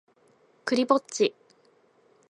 [0.65, 1.35] クリぼっち